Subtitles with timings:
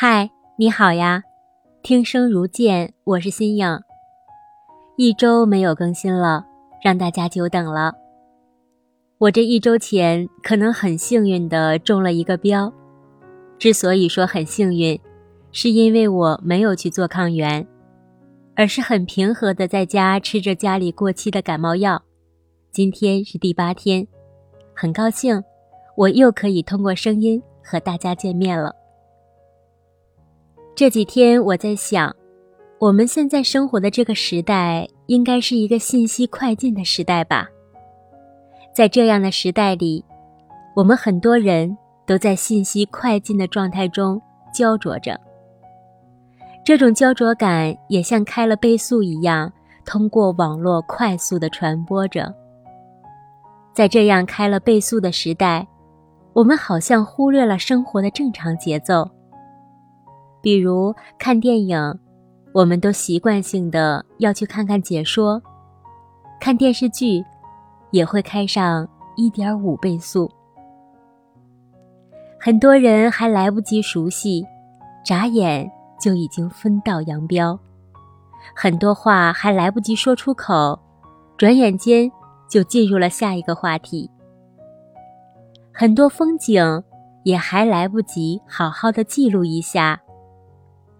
[0.00, 1.24] 嗨，你好呀！
[1.82, 3.80] 听声如见，我是新颖。
[4.96, 6.46] 一周没有更新了，
[6.84, 7.92] 让大家久等了。
[9.18, 12.72] 我这一周前可能很幸运的中了一个标，
[13.58, 15.00] 之所以说很幸运，
[15.50, 17.66] 是因为我没有去做抗原，
[18.54, 22.00] 而是很平和的在家吃着家里过期的感冒药。
[22.70, 24.06] 今天是第八天，
[24.76, 25.42] 很高兴，
[25.96, 28.76] 我又可以通过声音和大家见面了。
[30.78, 32.14] 这几天我在想，
[32.78, 37.48] 我们现在生活的这个时代，应该是一个信息快进的时代吧。
[38.72, 40.04] 在这样的时代里，
[40.76, 44.22] 我们很多人都在信息快进的状态中
[44.54, 45.20] 焦灼着。
[46.64, 49.52] 这种焦灼感也像开了倍速一样，
[49.84, 52.32] 通过网络快速的传播着。
[53.74, 55.66] 在这样开了倍速的时代，
[56.34, 59.10] 我们好像忽略了生活的正常节奏。
[60.40, 61.98] 比如看电影，
[62.52, 65.40] 我们都习惯性的要去看看解说；
[66.40, 67.24] 看电视剧，
[67.90, 70.30] 也会开上一点五倍速。
[72.40, 74.46] 很多人还来不及熟悉，
[75.04, 77.58] 眨眼就已经分道扬镳；
[78.54, 80.78] 很多话还来不及说出口，
[81.36, 82.10] 转眼间
[82.48, 84.08] 就进入了下一个话题；
[85.74, 86.82] 很多风景
[87.24, 90.00] 也还来不及好好的记录一下。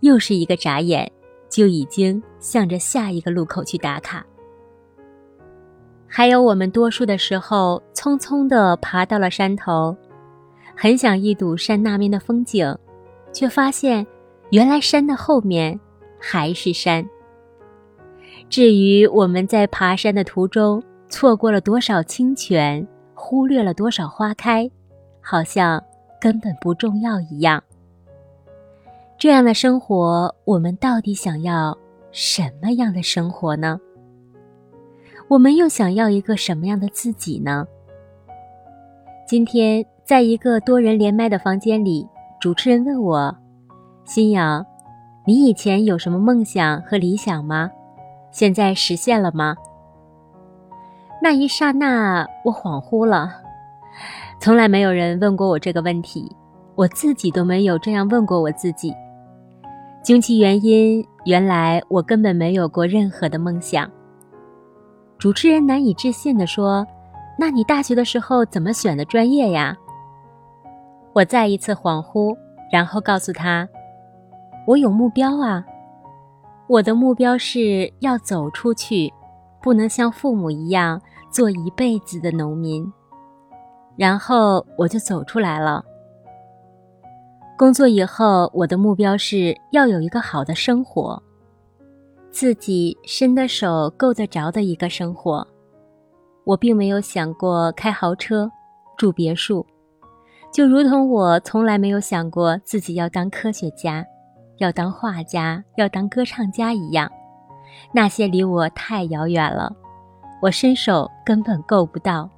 [0.01, 1.11] 又是一个眨眼，
[1.49, 4.25] 就已经向着下一个路口去打卡。
[6.07, 9.97] 还有我们多数的时候，匆匆地爬到了山头，
[10.75, 12.77] 很想一睹山那边的风景，
[13.33, 14.07] 却发现
[14.51, 15.79] 原来山的后面
[16.19, 17.07] 还是山。
[18.49, 24.71] 至于我们在爬山的途中错过了多少清泉，忽略了多少花开，
[25.21, 25.83] 好像
[26.19, 27.62] 根本不重要一样。
[29.19, 31.77] 这样的生活，我们到底想要
[32.13, 33.77] 什么样的生活呢？
[35.27, 37.67] 我们又想要一个什么样的自己呢？
[39.27, 42.07] 今天，在一个多人连麦的房间里，
[42.41, 43.37] 主持人问我
[44.07, 44.65] ：“新阳，
[45.27, 47.69] 你以前有什么梦想和理想吗？
[48.31, 49.57] 现在实现了吗？”
[51.21, 53.33] 那一刹那，我恍惚了。
[54.39, 56.31] 从来没有人问过我这个问题，
[56.77, 58.95] 我自己都没有这样问过我自己。
[60.09, 63.87] 究其原因，原来我根本没有过任何的梦想。
[65.19, 66.87] 主持人难以置信地说
[67.39, 69.77] ：“那你大学的时候怎么选的专业呀？”
[71.13, 72.35] 我再一次恍惚，
[72.73, 73.69] 然后告诉他
[74.67, 75.63] ：“我有目标啊，
[76.69, 79.13] 我的目标是要走出去，
[79.61, 80.99] 不能像父母一样
[81.31, 82.91] 做一辈子的农民。”
[83.95, 85.85] 然后我就走出来了。
[87.59, 91.21] 工作以后，我的目标是要有一个好的生活，
[92.31, 95.45] 自己伸得手够得着的一个生活。
[96.45, 98.49] 我并没有想过开豪车、
[98.97, 99.67] 住别墅，
[100.53, 104.07] 就如同我从来没有想过自己要当科学家、
[104.59, 107.11] 要当画家、要当歌唱家一样。
[107.93, 109.75] 那些离我太遥远了，
[110.41, 112.31] 我伸手根本够不到，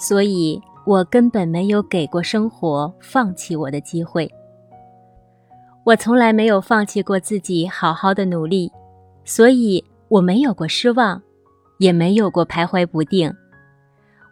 [0.00, 4.28] 所以我根本没有给过生活放弃我的机会。
[5.88, 8.70] 我从来没有放弃过自己好好的努力，
[9.24, 11.22] 所以我没有过失望，
[11.78, 13.34] 也没有过徘徊不定。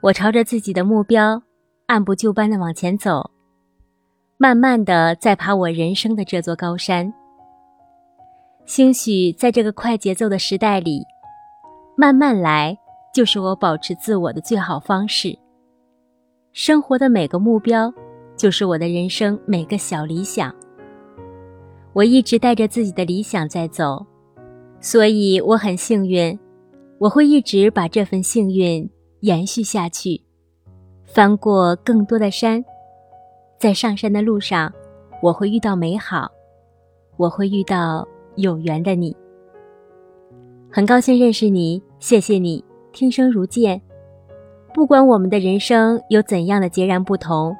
[0.02, 1.42] 我朝着自己的目标，
[1.86, 3.30] 按部就班的往前走，
[4.36, 7.10] 慢慢的在爬我人生的这座高山。
[8.66, 11.02] 兴许在这个快节奏的时代里，
[11.96, 12.76] 慢慢来
[13.14, 15.34] 就是我保持自我的最好方式。
[16.52, 17.90] 生活的每个目标，
[18.36, 20.54] 就是我的人生每个小理想。
[21.96, 24.04] 我一直带着自己的理想在走，
[24.82, 26.38] 所以我很幸运，
[26.98, 28.86] 我会一直把这份幸运
[29.20, 30.20] 延续下去，
[31.06, 32.62] 翻过更多的山，
[33.58, 34.70] 在上山的路上，
[35.22, 36.30] 我会遇到美好，
[37.16, 39.16] 我会遇到有缘的你。
[40.70, 42.62] 很高兴认识你，谢谢你，
[42.92, 43.80] 听声如见。
[44.74, 47.56] 不管我们的人生有怎样的截然不同，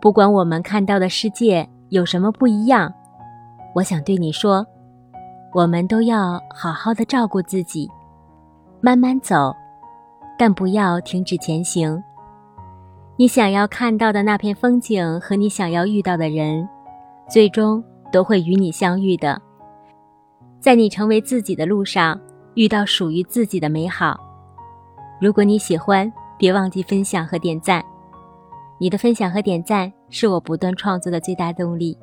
[0.00, 2.94] 不管我们看到的世界有什么不一样。
[3.74, 4.64] 我想对你说，
[5.52, 7.90] 我们都要好好的照顾自己，
[8.80, 9.52] 慢慢走，
[10.38, 12.00] 但不要停止前行。
[13.16, 16.68] 你想要看到的那片风景和你想要遇到的人，
[17.28, 17.82] 最终
[18.12, 19.40] 都会与你相遇的。
[20.60, 22.18] 在你成为自己的路上，
[22.54, 24.18] 遇到属于自己的美好。
[25.20, 27.84] 如果你喜欢，别忘记分享和点赞。
[28.78, 31.96] 你的分享和点赞是我不断创作的最大动力。